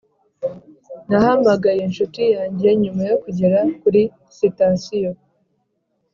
nahamagaye 1.09 1.79
inshuti 1.83 2.21
yanjye 2.35 2.67
nyuma 2.81 3.01
yo 3.09 3.17
kugera 3.23 3.59
kuri 3.81 4.01
sitasiyo. 4.37 5.11